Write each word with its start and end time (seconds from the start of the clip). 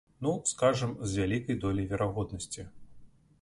Ну, 0.27 0.31
скажам, 0.51 0.95
з 1.11 1.19
вялікай 1.21 1.59
доляй 1.67 1.87
верагоднасці. 1.93 2.67